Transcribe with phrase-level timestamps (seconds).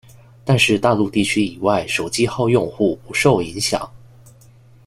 [0.43, 3.87] 但是大陆地区以外手机号用户不受影响。